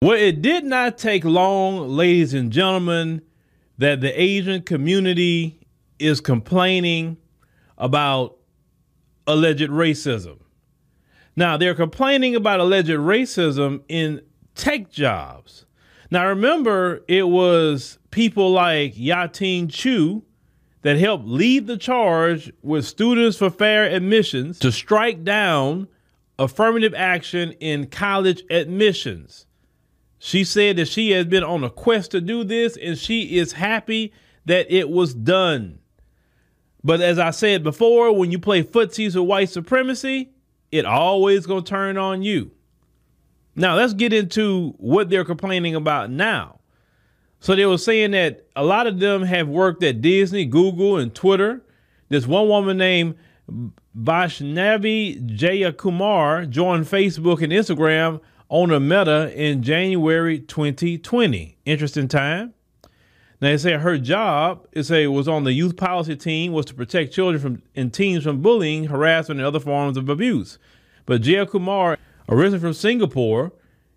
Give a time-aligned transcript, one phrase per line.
[0.00, 3.20] Well, it did not take long, ladies and gentlemen,
[3.78, 5.58] that the Asian community
[5.98, 7.16] is complaining
[7.76, 8.36] about
[9.26, 10.38] alleged racism.
[11.34, 14.22] Now, they're complaining about alleged racism in
[14.54, 15.66] tech jobs.
[16.12, 20.22] Now, remember, it was people like Yiatin Chu
[20.82, 25.88] that helped lead the charge with Students for Fair Admissions to strike down
[26.38, 29.46] affirmative action in college admissions.
[30.18, 33.52] She said that she has been on a quest to do this and she is
[33.52, 34.12] happy
[34.46, 35.78] that it was done.
[36.82, 40.30] But as I said before, when you play footsies with white supremacy,
[40.72, 42.50] it always gonna turn on you.
[43.54, 46.60] Now let's get into what they're complaining about now.
[47.40, 51.14] So they were saying that a lot of them have worked at Disney, Google, and
[51.14, 51.62] Twitter.
[52.08, 53.14] There's one woman named
[53.96, 61.58] Vaishnavi Jayakumar joined Facebook and Instagram on a Meta in January 2020.
[61.64, 62.54] Interesting time.
[63.40, 66.74] Now they say her job, it say was on the youth policy team, was to
[66.74, 70.58] protect children from and teens from bullying, harassment, and other forms of abuse.
[71.06, 73.52] But Jaya Kumar, originally from Singapore,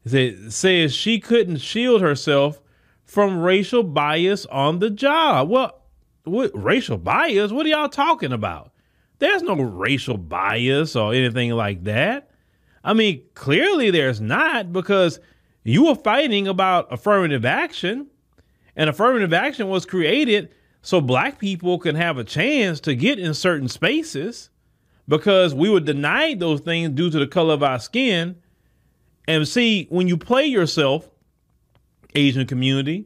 [0.06, 2.62] said, says she couldn't shield herself
[3.04, 5.50] from racial bias on the job.
[5.50, 5.82] Well,
[6.24, 7.52] what racial bias?
[7.52, 8.72] What are y'all talking about?
[9.20, 12.31] There's no racial bias or anything like that.
[12.84, 15.20] I mean, clearly there's not because
[15.64, 18.08] you were fighting about affirmative action,
[18.76, 20.50] and affirmative action was created
[20.82, 24.50] so black people can have a chance to get in certain spaces
[25.08, 28.36] because we were denied those things due to the color of our skin.
[29.28, 31.10] And see, when you play yourself,
[32.16, 33.06] Asian community,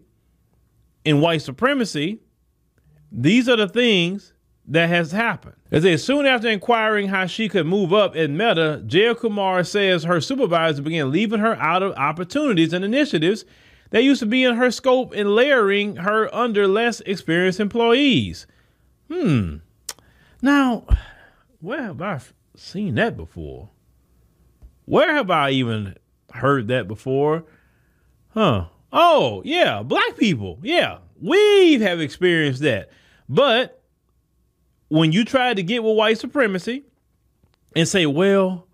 [1.03, 2.19] in white supremacy,
[3.11, 4.33] these are the things
[4.67, 5.55] that has happened.
[5.71, 10.03] As they soon after inquiring how she could move up in Meta, Jaya Kumar says
[10.03, 13.45] her supervisor began leaving her out of opportunities and initiatives
[13.91, 18.47] that used to be in her scope and layering her under less experienced employees.
[19.11, 19.57] Hmm.
[20.41, 20.85] Now,
[21.59, 22.19] where have I
[22.56, 23.69] seen that before?
[24.85, 25.95] Where have I even
[26.31, 27.45] heard that before?
[28.29, 28.66] Huh.
[28.91, 30.59] Oh, yeah, black people.
[30.62, 32.89] Yeah, we have experienced that.
[33.28, 33.81] But
[34.95, 36.85] when you try to get with white supremacy
[37.75, 38.67] and say, well,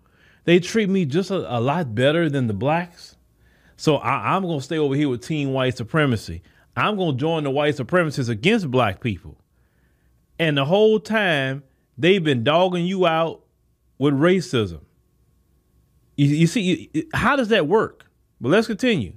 [0.44, 3.16] they treat me just a, a lot better than the blacks,
[3.76, 6.42] so I, am going to stay over here with team white supremacy.
[6.76, 9.36] I'm going to join the white supremacists against black people.
[10.38, 11.64] And the whole time,
[11.98, 13.42] they've been dogging you out
[13.98, 14.80] with racism.
[16.16, 18.06] You, you see, you, how does that work?
[18.40, 19.14] But let's continue.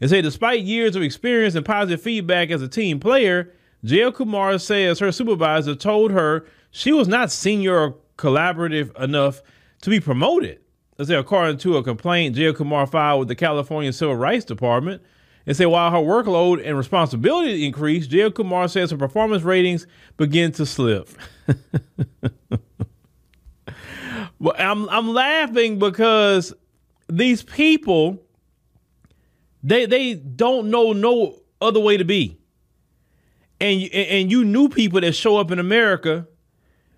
[0.00, 3.52] And say, despite years of experience and positive feedback as a team player,
[3.84, 9.42] Jaya Kumar says her supervisor told her she was not senior or collaborative enough
[9.82, 10.60] to be promoted.
[10.98, 15.02] As according to a complaint Jaya Kumar filed with the California Civil Rights Department,
[15.46, 20.52] and said while her workload and responsibility increased, Jaya Kumar says her performance ratings begin
[20.52, 21.08] to slip.
[24.38, 26.52] well, I'm I'm laughing because
[27.08, 28.20] these people
[29.62, 32.37] they they don't know no other way to be
[33.60, 36.26] and and you knew people that show up in America,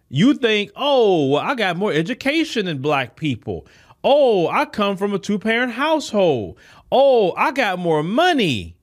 [0.08, 3.66] you think, oh, well, I got more education than black people.
[4.02, 6.58] Oh, I come from a two parent household.
[6.90, 8.76] Oh, I got more money.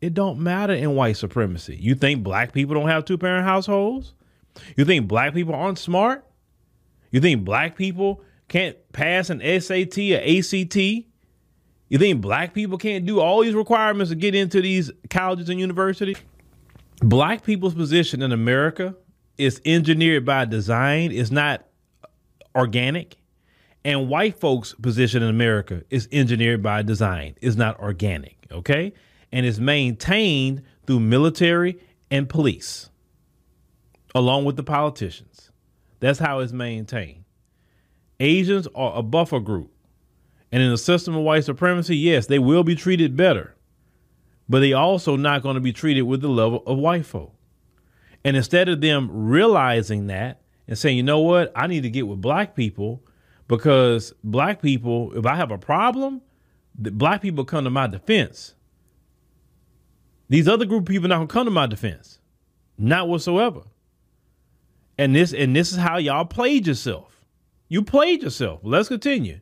[0.00, 1.76] It don't matter in white supremacy.
[1.76, 4.14] You think black people don't have two parent households?
[4.76, 6.24] You think black people aren't smart?
[7.10, 10.76] You think black people can't pass an SAT or ACT?
[11.88, 15.58] You think black people can't do all these requirements to get into these colleges and
[15.58, 16.18] universities?
[17.00, 18.94] Black people's position in America
[19.36, 21.66] is engineered by design, it's not
[22.54, 23.16] organic.
[23.84, 28.92] And white folks' position in America is engineered by design, it's not organic, okay?
[29.32, 31.78] And it's maintained through military
[32.10, 32.90] and police,
[34.14, 35.50] along with the politicians.
[36.00, 37.24] That's how it's maintained.
[38.20, 39.72] Asians are a buffer group.
[40.50, 43.54] And in a system of white supremacy, yes, they will be treated better
[44.48, 47.34] but they also not going to be treated with the level of white folk.
[48.24, 52.06] And instead of them realizing that and saying, you know what, I need to get
[52.06, 53.02] with black people
[53.46, 56.22] because black people, if I have a problem,
[56.78, 58.54] the black people come to my defense.
[60.28, 62.20] These other group of people not gonna come to my defense,
[62.76, 63.62] not whatsoever.
[64.98, 67.24] And this and this is how y'all played yourself.
[67.68, 68.60] You played yourself.
[68.62, 69.40] Let's continue.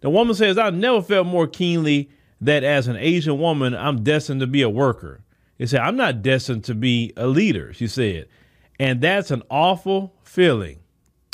[0.00, 2.10] The woman says, I never felt more keenly
[2.40, 5.22] that as an Asian woman, I'm destined to be a worker.
[5.58, 8.28] He said, I'm not destined to be a leader, she said.
[8.78, 10.80] And that's an awful feeling.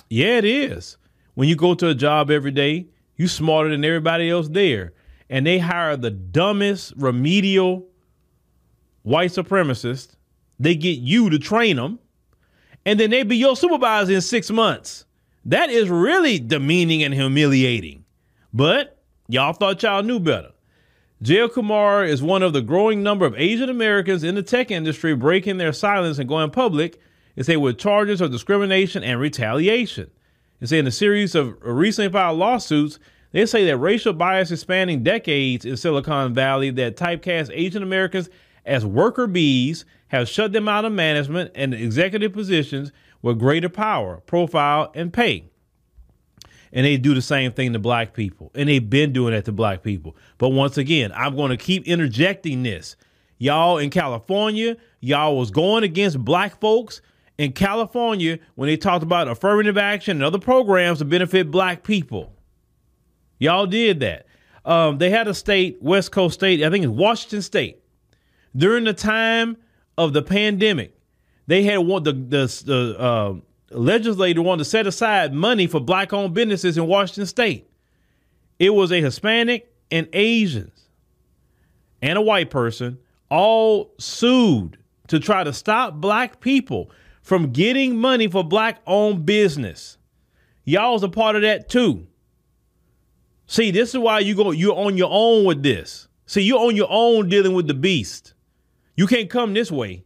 [0.08, 0.96] Yeah, it is.
[1.34, 4.92] When you go to a job every day, you're smarter than everybody else there.
[5.32, 7.86] and they hire the dumbest remedial
[9.02, 10.14] white supremacist.
[10.60, 11.98] They get you to train them,
[12.84, 15.06] and then they be your supervisor in six months.
[15.46, 18.04] That is really demeaning and humiliating.
[18.52, 20.51] But y'all thought y'all knew better.
[21.22, 25.14] Jaya Kumar is one of the growing number of Asian Americans in the tech industry
[25.14, 27.00] breaking their silence and going public,
[27.36, 30.10] and say with charges of discrimination and retaliation.
[30.58, 32.98] And say in a series of recently filed lawsuits,
[33.30, 38.28] they say that racial bias is spanning decades in Silicon Valley that typecast Asian Americans
[38.66, 42.90] as worker bees have shut them out of management and executive positions
[43.22, 45.51] with greater power, profile, and pay.
[46.72, 48.50] And they do the same thing to black people.
[48.54, 50.16] And they've been doing that to black people.
[50.38, 52.96] But once again, I'm going to keep interjecting this.
[53.38, 57.02] Y'all in California, y'all was going against black folks
[57.38, 62.32] in California when they talked about affirmative action and other programs to benefit black people.
[63.38, 64.26] Y'all did that.
[64.64, 67.82] Um, they had a state, West Coast state, I think it's Washington State,
[68.56, 69.56] during the time
[69.98, 70.96] of the pandemic.
[71.48, 73.34] They had one the the, the uh,
[73.74, 77.68] legislator wanted to set aside money for black-owned businesses in Washington State.
[78.58, 80.88] It was a Hispanic and Asians
[82.00, 82.98] and a white person
[83.30, 84.78] all sued
[85.08, 86.90] to try to stop black people
[87.22, 89.98] from getting money for black-owned business.
[90.64, 92.06] Y'all was a part of that too.
[93.46, 96.08] See, this is why you go you're on your own with this.
[96.26, 98.34] See, you're on your own dealing with the beast.
[98.96, 100.04] You can't come this way.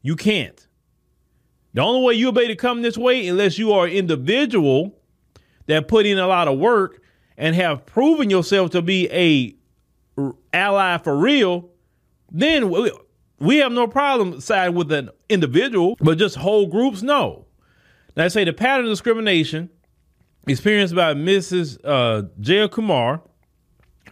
[0.00, 0.66] You can't.
[1.74, 4.98] The only way you'll be able to come this way, unless you are an individual
[5.66, 7.02] that put in a lot of work
[7.36, 9.56] and have proven yourself to be a
[10.52, 11.70] ally for real,
[12.30, 12.92] then we,
[13.38, 17.46] we have no problem siding with an individual, but just whole groups, no.
[18.16, 19.70] Now, I say the pattern of discrimination
[20.46, 21.78] experienced by Mrs.
[21.82, 23.22] Uh, Jaya Kumar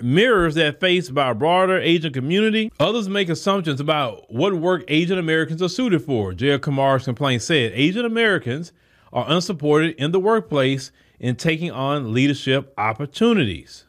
[0.03, 2.73] mirrors that faced by a broader Asian community.
[2.81, 6.33] Others make assumptions about what work Asian Americans are suited for.
[6.33, 8.73] Jaya Kumar's complaint said Asian Americans
[9.13, 13.85] are unsupported in the workplace in taking on leadership opportunities.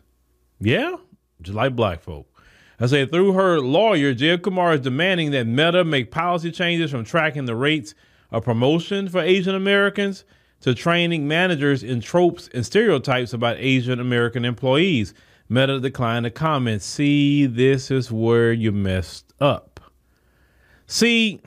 [0.60, 0.98] Yeah,
[1.42, 2.28] just like black folk.
[2.80, 7.04] I say through her lawyer, Jaya Kumar is demanding that Meta make policy changes from
[7.04, 7.94] tracking the rates
[8.32, 10.24] of promotion for Asian Americans
[10.62, 15.14] to training managers in tropes and stereotypes about Asian American employees.
[15.52, 16.82] Meta declined to comment.
[16.82, 19.82] See, this is where you messed up.
[20.88, 21.42] See,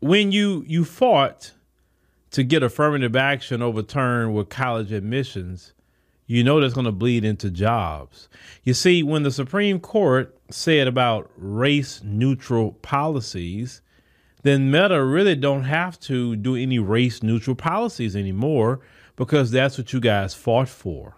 [0.00, 1.52] when you you fought
[2.32, 5.74] to get affirmative action overturned with college admissions,
[6.26, 8.28] you know that's going to bleed into jobs.
[8.64, 13.80] You see, when the Supreme Court said about race neutral policies,
[14.42, 18.80] then Meta really don't have to do any race neutral policies anymore
[19.14, 21.14] because that's what you guys fought for.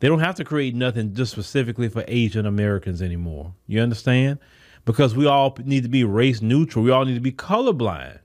[0.00, 3.54] They don't have to create nothing just specifically for Asian Americans anymore.
[3.66, 4.38] You understand?
[4.86, 6.84] Because we all need to be race neutral.
[6.84, 8.18] We all need to be colorblind.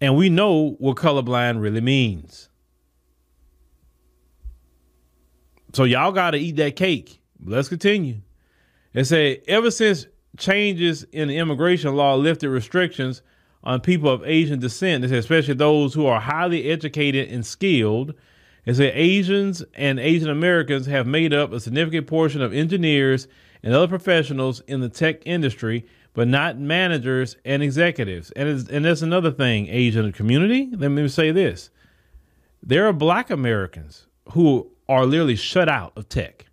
[0.00, 2.50] And we know what colorblind really means.
[5.72, 7.20] So y'all got to eat that cake.
[7.44, 8.16] Let's continue.
[8.92, 13.22] It say ever since changes in the immigration law lifted restrictions
[13.64, 18.14] on people of Asian descent, especially those who are highly educated and skilled.
[18.64, 23.28] It said Asians and Asian Americans have made up a significant portion of engineers
[23.62, 28.30] and other professionals in the tech industry, but not managers and executives.
[28.32, 30.68] And and that's another thing, Asian community.
[30.72, 31.70] Let me say this:
[32.62, 36.46] there are Black Americans who are literally shut out of tech.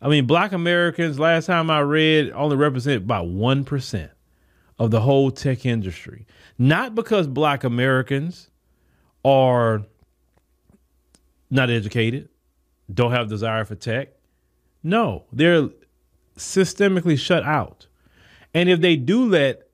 [0.00, 4.10] I mean, black Americans, last time I read, only represent about 1%
[4.78, 6.26] of the whole tech industry.
[6.58, 8.50] Not because black Americans
[9.24, 9.82] are
[11.50, 12.28] not educated,
[12.92, 14.08] don't have desire for tech.
[14.82, 15.68] No, they're
[16.36, 17.86] systemically shut out.
[18.54, 19.68] And if they do let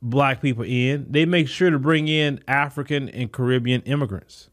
[0.00, 4.50] black people in, they make sure to bring in African and Caribbean immigrants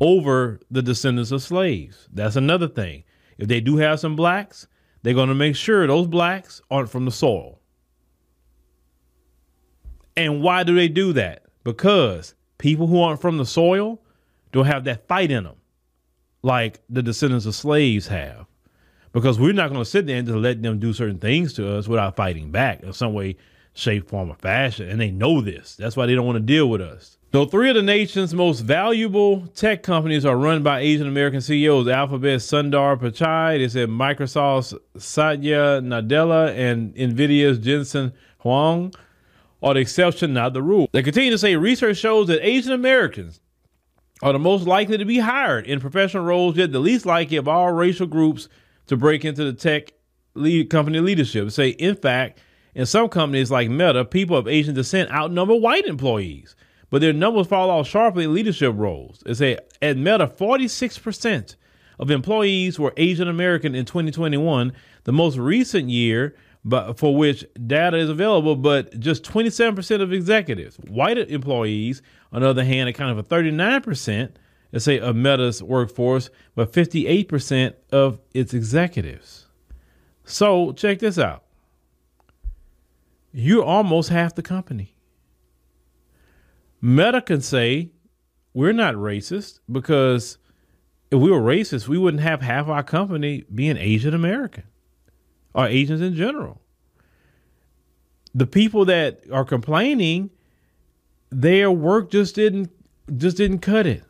[0.00, 2.08] over the descendants of slaves.
[2.12, 3.04] That's another thing.
[3.38, 4.66] If they do have some blacks,
[5.02, 7.60] they're going to make sure those blacks aren't from the soil.
[10.16, 11.44] And why do they do that?
[11.64, 14.02] Because people who aren't from the soil
[14.52, 15.56] don't have that fight in them
[16.42, 18.46] like the descendants of slaves have.
[19.12, 21.76] Because we're not going to sit there and just let them do certain things to
[21.76, 23.36] us without fighting back in some way,
[23.74, 24.88] shape, form, or fashion.
[24.88, 25.74] And they know this.
[25.74, 27.18] That's why they don't want to deal with us.
[27.32, 31.86] Though three of the nation's most valuable tech companies are run by Asian American CEOs,
[31.86, 38.92] Alphabet's Sundar Pichai, they said Microsoft's Satya Nadella, and Nvidia's Jensen Huang
[39.62, 40.88] are the exception, not the rule.
[40.90, 43.40] They continue to say research shows that Asian Americans
[44.22, 47.48] are the most likely to be hired in professional roles, yet the least likely of
[47.48, 48.48] all racial groups
[48.86, 49.92] to break into the tech
[50.34, 51.50] lead company leadership.
[51.50, 52.40] Say, in fact,
[52.74, 56.54] in some companies like Meta, people of Asian descent outnumber white employees,
[56.90, 59.22] but their numbers fall off sharply in leadership roles.
[59.24, 61.56] They say at Meta, 46%
[61.98, 64.72] of employees were Asian American in 2021,
[65.04, 70.76] the most recent year but for which data is available, but just 27% of executives.
[70.76, 72.02] White employees,
[72.32, 74.30] on the other hand, account for 39%,
[74.72, 79.46] let's say, of Meta's workforce, but 58% of its executives.
[80.24, 81.44] So check this out.
[83.32, 84.94] You're almost half the company.
[86.82, 87.90] Meta can say,
[88.52, 90.38] we're not racist because
[91.10, 94.64] if we were racist, we wouldn't have half our company being Asian American
[95.54, 96.60] or Asians in general.
[98.34, 100.30] The people that are complaining,
[101.30, 102.70] their work just didn't
[103.16, 104.04] just didn't cut it.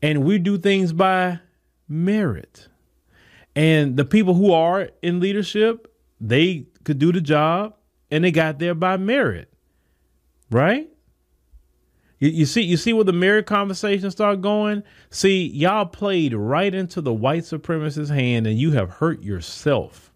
[0.00, 1.40] And we do things by
[1.88, 2.68] merit.
[3.56, 7.74] And the people who are in leadership, they could do the job
[8.10, 9.52] and they got there by merit.
[10.50, 10.88] Right?
[12.18, 14.82] You, you see, you see where the merit conversation start going.
[15.10, 20.07] See, y'all played right into the white supremacist hand, and you have hurt yourself.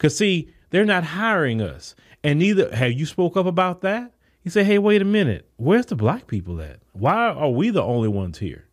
[0.00, 4.12] Cause see, they're not hiring us, and neither have you spoke up about that.
[4.42, 6.80] You say, hey, wait a minute, where's the black people at?
[6.94, 8.66] Why are we the only ones here?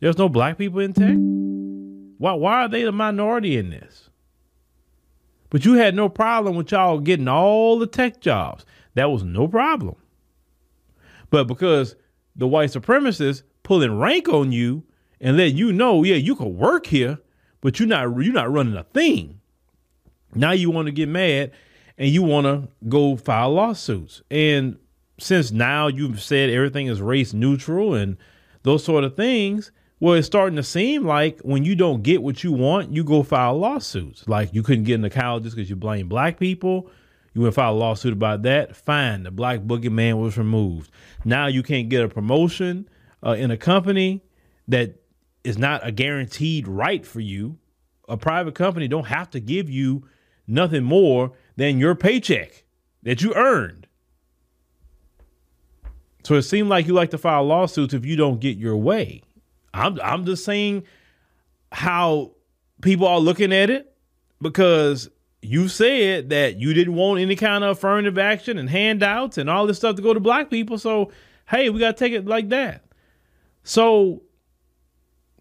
[0.00, 1.16] There's no black people in tech.
[2.18, 2.34] Why?
[2.34, 4.10] Why are they the minority in this?
[5.48, 8.66] But you had no problem with y'all getting all the tech jobs.
[8.94, 9.96] That was no problem.
[11.30, 11.96] But because
[12.36, 14.84] the white supremacists pulling rank on you
[15.18, 17.18] and let you know, yeah, you can work here,
[17.62, 19.40] but you're not you're not running a thing.
[20.34, 21.52] Now you want to get mad
[21.96, 24.22] and you want to go file lawsuits.
[24.30, 24.78] And
[25.18, 28.16] since now you've said everything is race neutral and
[28.62, 32.44] those sort of things, well, it's starting to seem like when you don't get what
[32.44, 34.28] you want, you go file lawsuits.
[34.28, 36.90] Like you couldn't get in the college just because you blame black people.
[37.34, 38.76] You went file a lawsuit about that.
[38.76, 40.90] Fine, the black boogeyman was removed.
[41.24, 42.88] Now you can't get a promotion
[43.24, 44.22] uh, in a company
[44.68, 44.96] that
[45.44, 47.58] is not a guaranteed right for you.
[48.08, 50.04] A private company don't have to give you
[50.48, 52.64] nothing more than your paycheck
[53.02, 53.86] that you earned.
[56.24, 59.22] So it seemed like you like to file lawsuits if you don't get your way.
[59.72, 60.84] I'm I'm just saying
[61.70, 62.32] how
[62.82, 63.94] people are looking at it
[64.40, 65.08] because
[65.40, 69.66] you said that you didn't want any kind of affirmative action and handouts and all
[69.66, 70.78] this stuff to go to black people.
[70.78, 71.12] So,
[71.48, 72.84] hey, we got to take it like that.
[73.62, 74.22] So,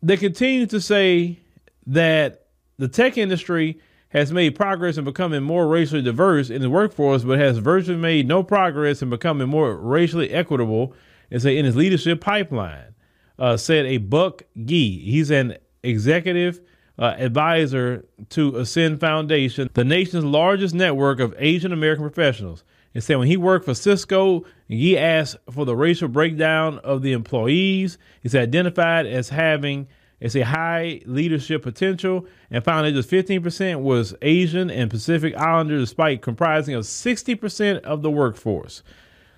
[0.04, 1.40] they continue to say
[1.88, 2.48] that
[2.78, 3.80] the tech industry
[4.18, 8.28] has made progress in becoming more racially diverse in the workforce, but has virtually made
[8.28, 10.94] no progress in becoming more racially equitable
[11.30, 12.96] and say in his leadership pipeline,
[13.38, 15.00] uh, said a Buck Gee.
[15.00, 16.62] He's an executive
[16.98, 22.64] uh, advisor to Ascend Foundation, the nation's largest network of Asian American professionals.
[22.96, 27.12] And said when he worked for Cisco, he asked for the racial breakdown of the
[27.12, 28.00] employees.
[28.24, 29.88] He's identified as having
[30.20, 36.22] it's a high leadership potential and that just 15% was Asian and Pacific Islander, despite
[36.22, 38.82] comprising of 60% of the workforce.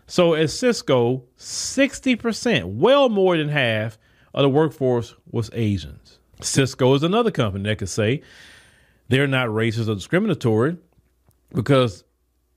[0.07, 3.97] So at Cisco, 60%, well more than half
[4.33, 6.19] of the workforce was Asians.
[6.41, 8.21] Cisco is another company that could say
[9.09, 10.77] they're not racist or discriminatory
[11.53, 12.03] because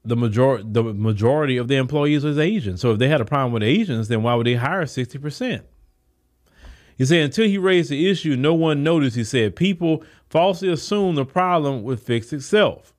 [0.04, 2.76] the majority the majority of the employees is Asian.
[2.76, 5.64] So if they had a problem with Asians, then why would they hire sixty percent?
[6.96, 9.16] He said until he raised the issue, no one noticed.
[9.16, 12.94] He said people falsely assume the problem would fix itself.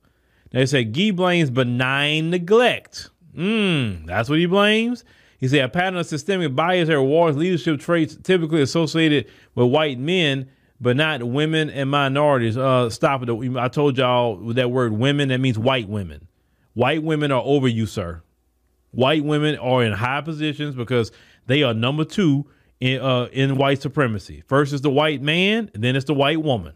[0.50, 3.10] They said Gee blames benign neglect.
[3.36, 5.04] Mm, that's what he blames.
[5.38, 9.98] He said a pattern of systemic bias that rewards leadership traits typically associated with white
[9.98, 10.48] men
[10.80, 12.56] but not women and minorities.
[12.56, 13.56] Uh, stop it.
[13.56, 16.28] I told y'all with that word women, that means white women.
[16.74, 18.22] White women are over you, sir.
[18.90, 21.10] White women are in high positions because
[21.46, 22.46] they are number two
[22.80, 24.42] in uh, in white supremacy.
[24.46, 26.74] First is the white man, then it's the white woman.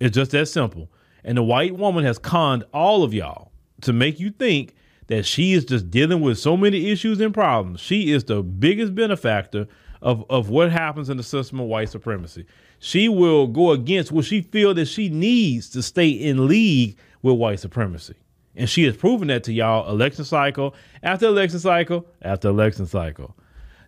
[0.00, 0.90] It's just that simple.
[1.24, 3.50] And the white woman has conned all of y'all
[3.82, 4.74] to make you think
[5.08, 7.80] that she is just dealing with so many issues and problems.
[7.80, 9.66] She is the biggest benefactor
[10.02, 12.46] of, of what happens in the system of white supremacy
[12.78, 17.36] she will go against what she feel that she needs to stay in league with
[17.36, 18.14] white supremacy.
[18.54, 23.36] And she has proven that to y'all election cycle after election cycle after election cycle.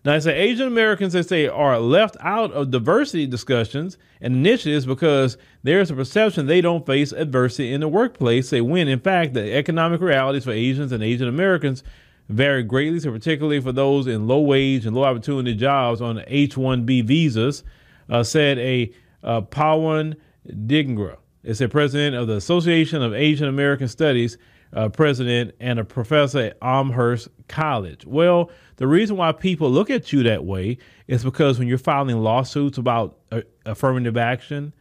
[0.09, 4.87] Now, I say Asian Americans, they say, are left out of diversity discussions and initiatives
[4.87, 8.49] because there's a perception they don't face adversity in the workplace.
[8.49, 11.85] Say, when in fact, the economic realities for Asians and Asian Americans
[12.31, 16.55] vary greatly, so particularly for those in low wage and low opportunity jobs on H
[16.55, 17.62] 1B visas
[18.09, 18.91] uh, said a
[19.23, 20.17] uh, Pawan
[20.49, 24.38] Dhingra, It's a president of the Association of Asian American Studies,
[24.73, 28.05] uh, president, and a professor at Amherst College.
[28.07, 32.19] Well, the reason why people look at you that way is because when you're filing
[32.19, 34.73] lawsuits about uh, affirmative action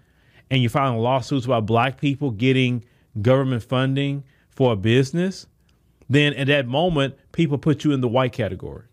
[0.49, 2.83] and you're filing lawsuits about black people getting
[3.21, 5.47] government funding for a business,
[6.09, 8.85] then at that moment, people put you in the white category,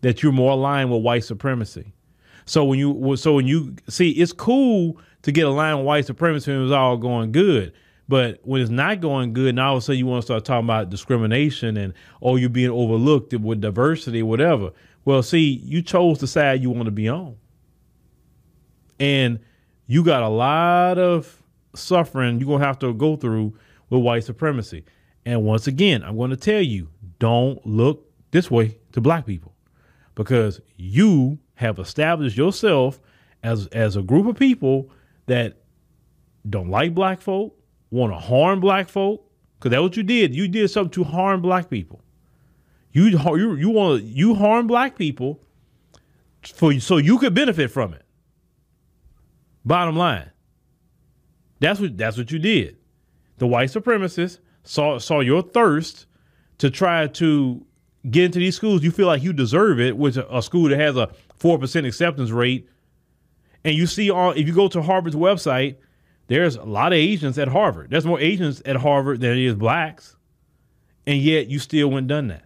[0.00, 1.92] that you're more aligned with white supremacy.
[2.44, 6.52] So when you so when you see it's cool to get aligned with white supremacy
[6.52, 7.72] when it's all going good.
[8.08, 10.44] But when it's not going good, now all of a sudden you want to start
[10.44, 14.72] talking about discrimination and oh you're being overlooked with diversity, whatever.
[15.04, 17.36] Well, see, you chose the side you want to be on.
[19.00, 19.40] And
[19.86, 21.42] you got a lot of
[21.74, 23.56] suffering you're gonna have to go through
[23.90, 24.84] with white supremacy.
[25.24, 29.54] And once again, I'm gonna tell you, don't look this way to black people
[30.14, 33.00] because you have established yourself
[33.42, 34.90] as as a group of people
[35.26, 35.58] that
[36.48, 37.56] don't like black folk,
[37.92, 40.34] want to harm black folk, because that's what you did.
[40.34, 42.02] You did something to harm black people.
[42.90, 45.40] You you you want you harm black people
[46.42, 48.04] for so you could benefit from it.
[49.64, 50.30] Bottom line,
[51.60, 52.76] that's what that's what you did.
[53.38, 56.06] The white supremacists saw saw your thirst
[56.58, 57.64] to try to
[58.10, 58.82] get into these schools.
[58.82, 62.30] You feel like you deserve it, which a school that has a four percent acceptance
[62.30, 62.68] rate
[63.64, 65.76] and you see all if you go to Harvard's website,
[66.28, 67.90] there's a lot of Asians at Harvard.
[67.90, 70.16] There's more Asians at Harvard than there is blacks.
[71.06, 72.44] And yet you still went done that.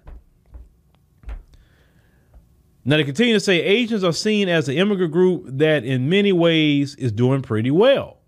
[2.85, 6.33] Now they continue to say Asians are seen as an immigrant group that in many
[6.33, 8.19] ways is doing pretty well.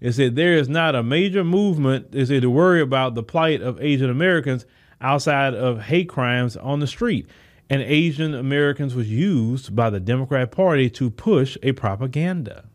[0.00, 3.80] It said there is not a major movement said to worry about the plight of
[3.80, 4.66] Asian Americans
[5.00, 7.28] outside of hate crimes on the street
[7.70, 12.67] and Asian Americans was used by the Democrat Party to push a propaganda.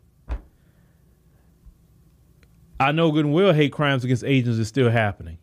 [2.80, 5.38] I know good and well hate crimes against Asians is still happening.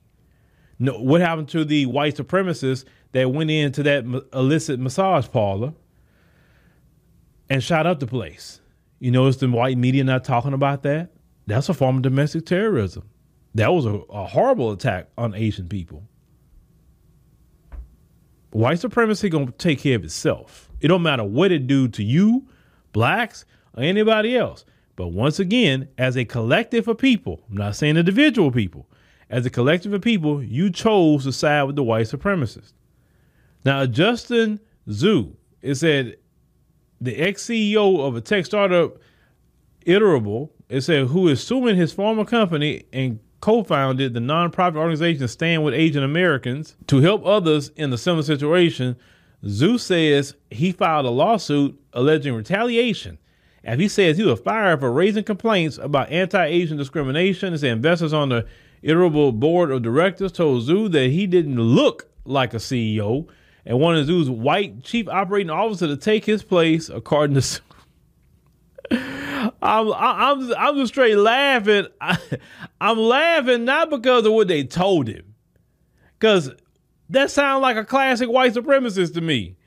[0.79, 5.73] No, what happened to the white supremacists that went into that illicit massage parlor
[7.49, 8.59] and shot up the place?
[8.99, 11.11] You notice the white media not talking about that?
[11.47, 13.09] That's a form of domestic terrorism.
[13.55, 16.03] That was a, a horrible attack on Asian people
[18.51, 20.69] white supremacy gonna take care of itself.
[20.79, 22.47] It don't matter what it do to you,
[22.91, 24.65] blacks, or anybody else.
[25.01, 28.87] But once again, as a collective of people, I'm not saying individual people,
[29.31, 32.73] as a collective of people, you chose to side with the white supremacists.
[33.65, 35.33] Now, Justin Zhu,
[35.63, 36.17] it said
[37.01, 38.99] the ex CEO of a tech startup,
[39.87, 45.27] Iterable, it said, who is suing his former company and co founded the nonprofit organization
[45.27, 48.95] Stand with Asian Americans to help others in a similar situation.
[49.43, 53.17] Zhu says he filed a lawsuit alleging retaliation.
[53.63, 57.53] And he says he was fired for raising complaints about anti Asian discrimination.
[57.53, 58.45] His investors on the
[58.83, 63.27] Iterable board of directors told Zhu that he didn't look like a CEO
[63.63, 67.61] and wanted Zhu's white chief operating officer to take his place, according to
[69.61, 71.87] I'm I'm I'm just straight laughing.
[72.01, 72.17] I,
[72.79, 75.35] am laughing not because of what they told him,
[76.17, 76.51] because
[77.09, 79.57] that sounds like a classic white supremacist to me.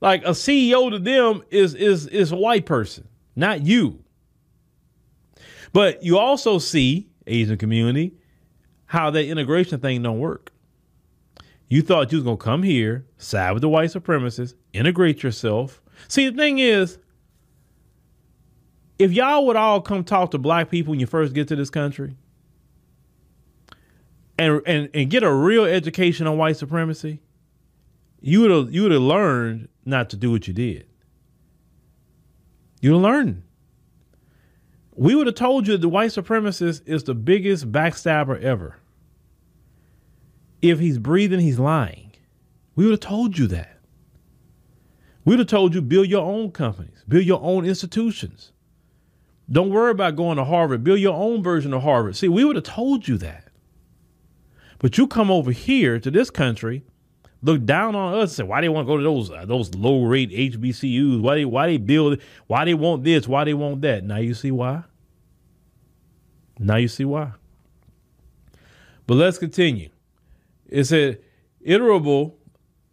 [0.00, 3.08] Like a CEO to them is is is a white person,
[3.38, 4.02] not you.
[5.72, 8.14] But you also see Asian community
[8.86, 10.52] how that integration thing don't work.
[11.68, 15.82] You thought you was gonna come here, side with the white supremacists, integrate yourself.
[16.08, 16.98] See, the thing is,
[18.98, 21.70] if y'all would all come talk to black people when you first get to this
[21.70, 22.16] country
[24.38, 27.20] and and, and get a real education on white supremacy,
[28.20, 30.87] you would have you would have learned not to do what you did.
[32.80, 33.42] You'd have learned.
[34.94, 38.76] We would have told you that the white supremacist is the biggest backstabber ever.
[40.60, 42.12] If he's breathing, he's lying.
[42.74, 43.78] We would have told you that.
[45.24, 48.52] We would have told you build your own companies, build your own institutions.
[49.50, 50.84] Don't worry about going to Harvard.
[50.84, 52.16] Build your own version of Harvard.
[52.16, 53.44] See, we would have told you that.
[54.78, 56.84] But you come over here to this country,
[57.42, 59.74] look down on us, and say, why they want to go to those uh, those
[59.74, 61.20] low rate HBCUs?
[61.20, 62.20] Why they why they build?
[62.46, 63.28] Why they want this?
[63.28, 64.04] Why they want that?
[64.04, 64.84] Now you see why.
[66.58, 67.32] Now you see why.
[69.06, 69.90] But let's continue.
[70.68, 71.20] It said
[71.66, 72.34] iterable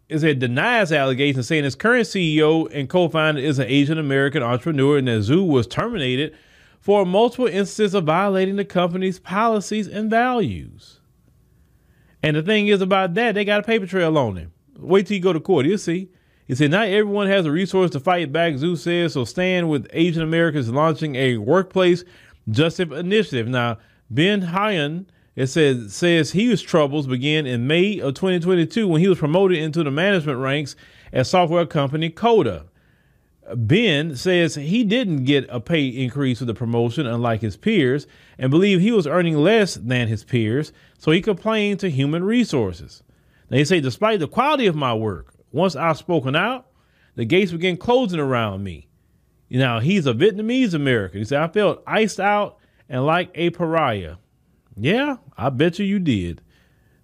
[0.08, 5.08] it denies allegations saying its current CEO and co-founder is an Asian American entrepreneur and
[5.08, 6.34] that Zhu was terminated
[6.80, 10.95] for multiple instances of violating the company's policies and values.
[12.26, 14.52] And the thing is about that, they got a paper trail on him.
[14.78, 16.08] Wait till you go to court, you'll see.
[16.48, 19.86] He said, Not everyone has the resource to fight back, Zhu says, so stand with
[19.92, 22.02] Asian Americans launching a workplace
[22.50, 23.46] justice initiative.
[23.46, 23.78] Now,
[24.10, 29.18] Ben Huynh it says says his troubles began in May of 2022 when he was
[29.18, 30.74] promoted into the management ranks
[31.12, 32.64] at software company Coda.
[33.54, 38.06] Ben says he didn't get a pay increase with the promotion, unlike his peers,
[38.38, 43.02] and believed he was earning less than his peers, so he complained to human resources.
[43.48, 46.66] They say, despite the quality of my work, once I've spoken out,
[47.14, 48.88] the gates began closing around me.
[49.48, 51.18] You know, he's a Vietnamese American.
[51.18, 54.16] He said, I felt iced out and like a pariah.
[54.76, 56.42] Yeah, I bet you you did.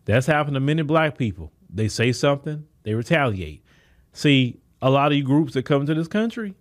[0.04, 1.52] That's happened to many black people.
[1.70, 3.64] They say something, they retaliate.
[4.12, 6.54] See, a lot of groups that come to this country,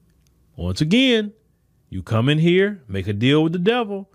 [0.56, 1.34] once again,
[1.90, 4.10] you come in here, make a deal with the devil.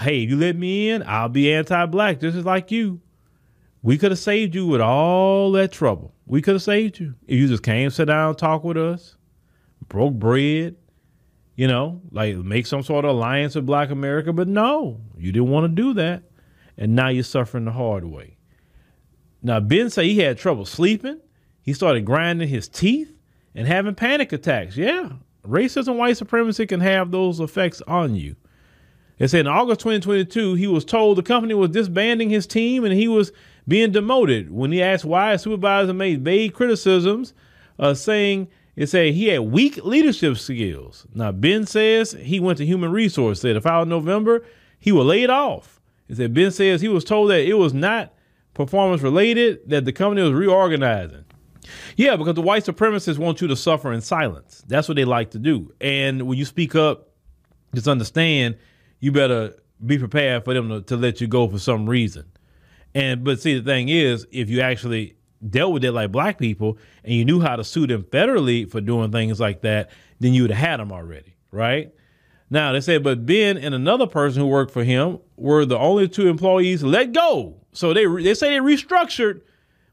[0.00, 3.00] Hey, if you let me in, I'll be anti black, This is like you.
[3.82, 6.12] We could have saved you with all that trouble.
[6.26, 9.16] We could have saved you if you just came, sit down, talk with us,
[9.88, 10.74] broke bread,
[11.54, 14.32] you know, like make some sort of alliance with Black America.
[14.32, 16.24] But no, you didn't want to do that.
[16.76, 18.36] And now you're suffering the hard way.
[19.40, 21.20] Now, Ben said he had trouble sleeping.
[21.62, 23.15] He started grinding his teeth
[23.56, 24.76] and having panic attacks.
[24.76, 25.12] Yeah,
[25.44, 28.36] racism, white supremacy can have those effects on you.
[29.18, 32.92] It said in August 2022, he was told the company was disbanding his team and
[32.92, 33.32] he was
[33.66, 34.50] being demoted.
[34.50, 37.32] When he asked why, a supervisor made vague criticisms,
[37.78, 41.06] uh, saying it said he had weak leadership skills.
[41.14, 43.40] Now Ben says he went to human resource.
[43.40, 44.44] Said if I was November,
[44.78, 45.80] he was laid off.
[46.08, 48.12] It said Ben says he was told that it was not
[48.52, 51.24] performance related, that the company was reorganizing.
[51.96, 54.62] Yeah, because the white supremacists want you to suffer in silence.
[54.66, 55.72] That's what they like to do.
[55.80, 57.10] And when you speak up,
[57.74, 58.56] just understand
[59.00, 62.24] you better be prepared for them to, to let you go for some reason.
[62.94, 65.16] And but see, the thing is, if you actually
[65.48, 68.80] dealt with it like black people and you knew how to sue them federally for
[68.80, 71.92] doing things like that, then you would have had them already, right?
[72.48, 76.08] Now they said, but Ben and another person who worked for him were the only
[76.08, 77.56] two employees let go.
[77.72, 79.42] So they they say they restructured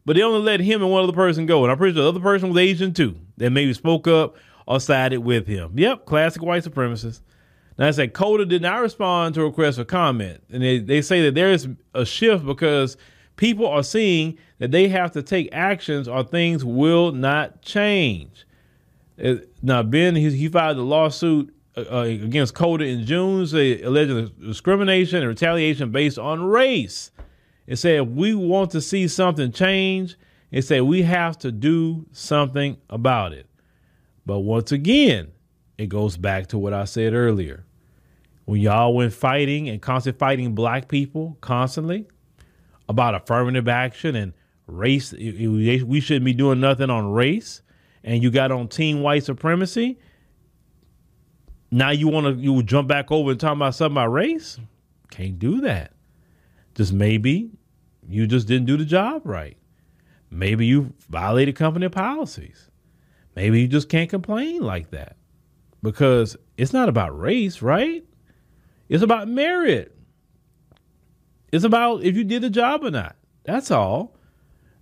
[0.06, 1.64] but they only let him and one other person go.
[1.64, 4.36] And I'm pretty sure the other person was Asian too, that maybe spoke up
[4.68, 5.72] or sided with him.
[5.76, 7.22] Yep, classic white supremacist.
[7.78, 10.44] Now I said Coda did not respond to requests for comment.
[10.52, 12.98] And they, they say that there is a shift because
[13.36, 18.46] people are seeing that they have to take actions or things will not change.
[19.18, 23.46] It, uh, now, Ben, he, he filed a lawsuit uh, uh against Coda in June,
[23.48, 27.12] say alleged discrimination and retaliation based on race.
[27.66, 30.18] It said we want to see something change.
[30.52, 33.48] It said we have to do something about it.
[34.26, 35.32] But once again,
[35.78, 37.66] it goes back to what I said earlier.
[38.46, 42.08] When y'all went fighting and constantly fighting black people constantly
[42.90, 44.34] about affirmative action and
[44.68, 47.62] race, we shouldn't be doing nothing on race,
[48.04, 49.98] and you got on team white supremacy.
[51.72, 54.60] Now you want to you jump back over and talk about something about race?
[55.10, 55.93] Can't do that.
[56.76, 57.52] Just maybe
[58.08, 59.58] you just didn't do the job right.
[60.30, 62.70] Maybe you violated company policies.
[63.36, 65.16] Maybe you just can't complain like that
[65.82, 68.04] because it's not about race, right?
[68.90, 69.96] It's about merit.
[71.52, 73.16] It's about if you did the job or not.
[73.44, 74.16] That's all.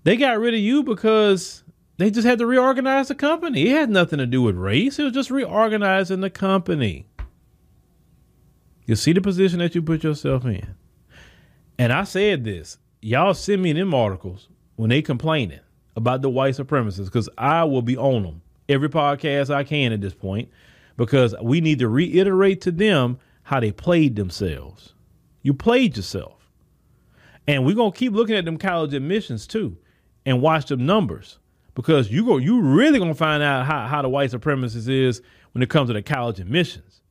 [0.03, 1.63] They got rid of you because
[1.97, 3.69] they just had to reorganize the company.
[3.69, 4.97] It had nothing to do with race.
[4.97, 7.07] It was just reorganizing the company.
[8.85, 10.75] You see the position that you put yourself in.
[11.81, 15.61] And I said this y'all send me them articles when they complaining
[15.95, 19.99] about the white supremacists because I will be on them every podcast I can at
[19.99, 20.49] this point
[20.95, 24.93] because we need to reiterate to them how they played themselves.
[25.41, 26.51] You played yourself.
[27.47, 29.75] And we're gonna keep looking at them college admissions too
[30.23, 31.39] and watch them numbers
[31.73, 35.63] because you go you really gonna find out how, how the white supremacist is when
[35.63, 37.01] it comes to the college admissions.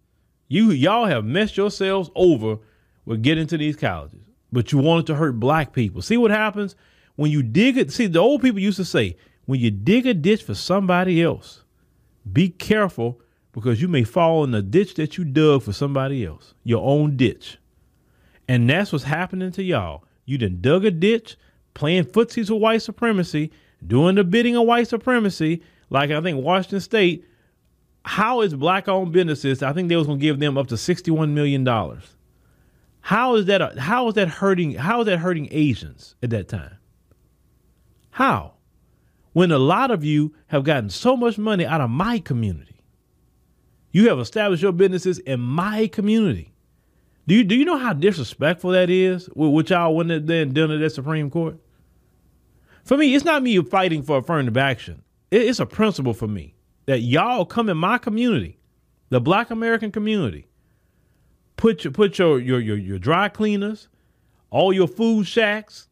[0.47, 2.59] You y'all have messed yourselves over
[3.05, 6.03] with getting to these colleges but you wanted to hurt black people.
[6.03, 6.75] See what happens
[7.17, 7.93] when you dig it?
[7.93, 11.65] See, the old people used to say, when you dig a ditch for somebody else,
[12.31, 13.21] be careful
[13.53, 17.17] because you may fall in the ditch that you dug for somebody else, your own
[17.17, 17.59] ditch.
[18.49, 20.05] And that's what's happening to y'all.
[20.25, 21.37] You done dug a ditch,
[21.75, 23.51] playing footsies with white supremacy,
[23.85, 27.25] doing the bidding of white supremacy, like I think Washington State.
[28.05, 29.63] How is black owned businesses?
[29.63, 31.65] I think they was gonna give them up to $61 million
[33.01, 33.79] how is that?
[33.79, 34.75] How is that hurting?
[34.75, 36.77] How is that hurting Asians at that time?
[38.11, 38.55] How?
[39.33, 42.83] When a lot of you have gotten so much money out of my community,
[43.93, 46.53] you have established your businesses in my community.
[47.27, 49.29] Do you do you know how disrespectful that is?
[49.31, 51.57] With what y'all went there and done at Supreme Court.
[52.85, 55.03] For me, it's not me fighting for affirmative action.
[55.31, 58.59] It's a principle for me that y'all come in my community,
[59.11, 60.49] the Black American community,
[61.61, 63.89] put your put your your your, your dry cleaners,
[64.51, 65.89] all your food shacks.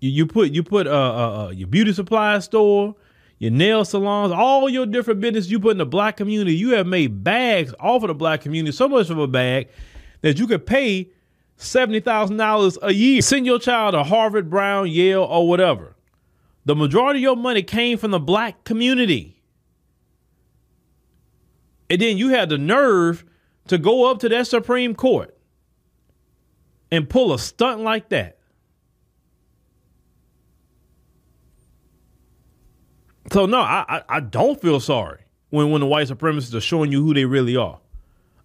[0.00, 2.96] You, you put you put uh, uh, uh, your beauty supply store,
[3.38, 6.54] your nail salons, all your different business you put in the black community.
[6.56, 9.68] You have made bags off of the black community, so much of a bag
[10.22, 11.10] that you could pay
[11.56, 13.22] seventy thousand dollars a year.
[13.22, 15.94] Send your child to Harvard, Brown, Yale, or whatever.
[16.64, 19.36] The majority of your money came from the black community.
[21.88, 23.24] And then you had the nerve
[23.70, 25.32] to go up to that Supreme Court
[26.90, 28.36] and pull a stunt like that.
[33.30, 36.90] So no, I, I, I don't feel sorry when when the white supremacists are showing
[36.90, 37.78] you who they really are.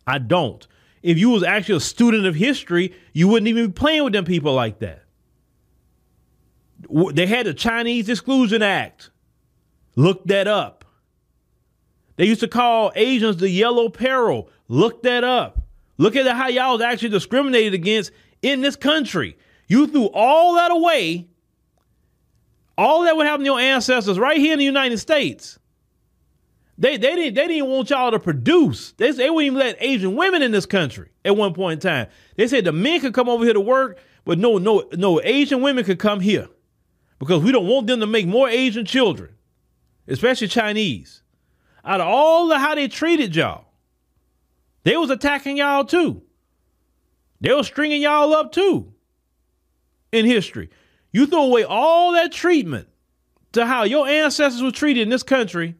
[0.06, 0.68] I don't.
[1.02, 4.26] If you was actually a student of history, you wouldn't even be playing with them
[4.26, 5.06] people like that.
[7.16, 9.10] They had the Chinese Exclusion Act.
[9.96, 10.85] Look that up.
[12.18, 14.50] They used to call Asians the yellow peril.
[14.68, 15.62] Look that up.
[15.98, 19.38] Look at how y'all was actually discriminated against in this country.
[19.68, 21.28] You threw all that away.
[22.78, 25.60] All that would happen to your ancestors right here in the United States.
[26.78, 28.92] They they didn't they didn't want y'all to produce.
[28.94, 32.08] They, they wouldn't even let Asian women in this country at one point in time.
[32.36, 35.62] They said the men could come over here to work, but no no no Asian
[35.62, 36.50] women could come here
[37.18, 39.36] because we don't want them to make more Asian children,
[40.10, 41.22] especially Chinese.
[41.86, 43.66] Out of all the how they treated y'all,
[44.84, 46.24] they was attacking y'all too.
[47.42, 48.92] They was stringing y'all up too.
[50.12, 50.70] In history,
[51.12, 52.88] you throw away all that treatment
[53.52, 55.76] to how your ancestors were treated in this country,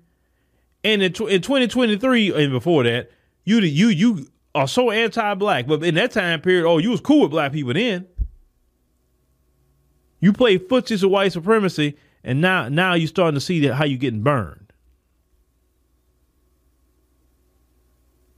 [0.84, 3.12] and in, in 2023 and before that,
[3.44, 5.68] you you you are so anti-black.
[5.68, 8.08] But in that time period, oh, you was cool with black people then.
[10.20, 13.86] You play footsies of white supremacy, and now now you're starting to see that how
[13.86, 14.65] you getting burned.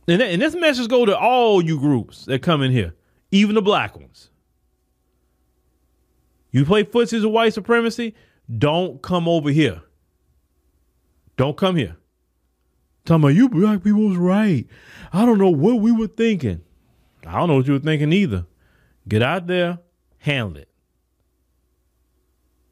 [0.08, 2.94] And, and this message go to all you groups that come in here,
[3.32, 4.30] even the black ones.
[6.52, 8.16] You play footsies of white supremacy,
[8.58, 9.82] don't come over here.
[11.36, 11.98] Don't come here.
[13.06, 14.66] Talking about you black people was right.
[15.12, 16.62] I don't know what we were thinking.
[17.26, 18.46] I don't know what you were thinking either.
[19.08, 19.80] Get out there,
[20.20, 20.70] handle it.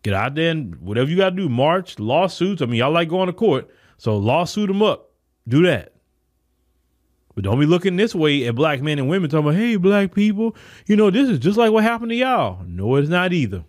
[0.04, 2.62] Get out there and whatever you got to do, march, lawsuits.
[2.62, 5.12] I mean, y'all like going to court, so lawsuit them up.
[5.48, 5.95] Do that.
[7.36, 10.16] But don't be looking this way at black men and women talking about, hey, black
[10.16, 10.56] people,
[10.88, 12.64] you know, this is just like what happened to y'all.
[12.66, 13.66] No, it's not either.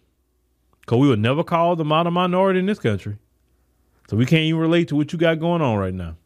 [0.81, 3.19] Because we would never call them out minority in this country.
[4.09, 6.17] So we can't even relate to what you got going on right now.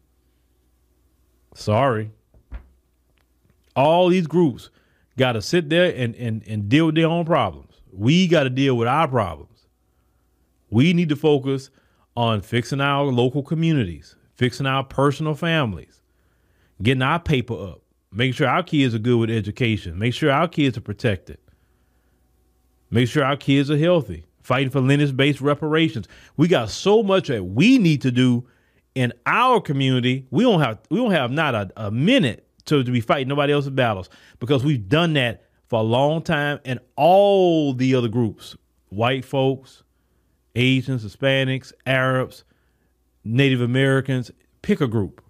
[1.55, 2.11] Sorry.
[3.75, 4.69] All these groups
[5.17, 7.81] got to sit there and, and, and deal with their own problems.
[7.91, 9.65] We got to deal with our problems.
[10.69, 11.71] We need to focus
[12.15, 16.00] on fixing our local communities, fixing our personal families,
[16.81, 20.47] getting our paper up, making sure our kids are good with education, make sure our
[20.47, 21.37] kids are protected,
[22.89, 26.07] make sure our kids are healthy, fighting for lineage based reparations.
[26.37, 28.47] We got so much that we need to do
[28.95, 30.25] in our community.
[30.31, 33.53] We don't have we don't have not a, a minute to, to be fighting nobody
[33.53, 38.55] else's battles because we've done that for a long time and all the other groups,
[38.89, 39.83] white folks,
[40.55, 42.43] Asians, Hispanics, Arabs,
[43.23, 45.23] Native Americans, pick a group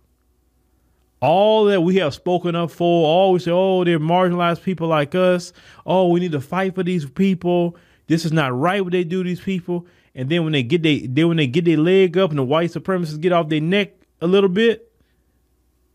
[1.21, 5.13] all that we have spoken up for, all we say, oh, they're marginalized people like
[5.13, 5.53] us.
[5.86, 7.77] Oh, we need to fight for these people.
[8.07, 9.86] This is not right what they do these people.
[10.15, 12.71] And then when they get they when they get their leg up and the white
[12.71, 14.91] supremacists get off their neck a little bit,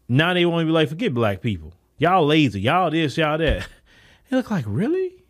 [0.09, 1.75] now they want to be like, forget black people.
[1.99, 2.61] Y'all lazy.
[2.61, 3.69] Y'all this, y'all that.
[4.29, 5.25] They look like, really?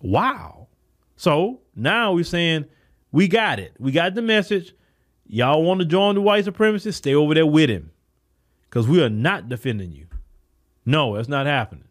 [0.00, 0.66] Wow.
[1.14, 2.64] So now we're saying
[3.12, 3.74] we got it.
[3.78, 4.74] We got the message.
[5.24, 6.94] Y'all want to join the white supremacists?
[6.94, 7.92] Stay over there with him
[8.70, 10.06] because we are not defending you.
[10.86, 11.84] No, it's not happening.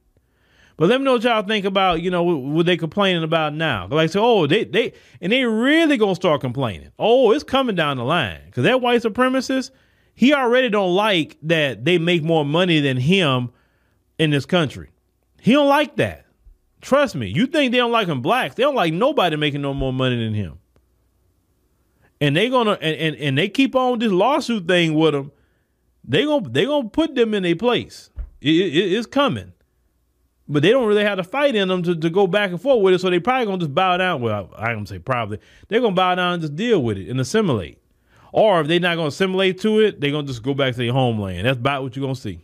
[0.77, 3.87] But let me know what y'all think about, you know, what they complaining about now.
[3.91, 6.89] Like, say, oh, they, they, and they really gonna start complaining.
[6.97, 8.39] Oh, it's coming down the line.
[8.45, 9.71] Because that white supremacist,
[10.15, 13.51] he already don't like that they make more money than him
[14.17, 14.89] in this country.
[15.41, 16.25] He don't like that.
[16.79, 17.27] Trust me.
[17.27, 18.55] You think they don't like him blacks.
[18.55, 20.59] They don't like nobody making no more money than him.
[22.21, 25.33] And they gonna, and, and, and they keep on this lawsuit thing with him
[26.09, 28.09] they gonna they gonna put them in a place.
[28.41, 29.53] It, it, it's coming,
[30.47, 32.81] but they don't really have to fight in them to, to go back and forth
[32.81, 32.99] with it.
[32.99, 34.21] So they probably gonna just bow down.
[34.21, 37.09] Well, I, am gonna say probably they're gonna bow down and just deal with it
[37.09, 37.77] and assimilate.
[38.33, 40.91] Or if they're not gonna assimilate to it, they're gonna just go back to their
[40.91, 41.45] homeland.
[41.45, 42.39] That's about what you're gonna see.